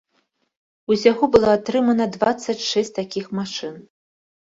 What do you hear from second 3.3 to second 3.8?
машын.